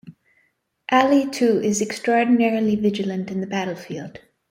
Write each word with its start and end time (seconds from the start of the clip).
Ali 0.91 1.29
too 1.29 1.61
is 1.61 1.79
extraordinarily 1.79 2.75
vigilant 2.75 3.29
in 3.29 3.39
the 3.39 3.45
battlefield. 3.45 4.19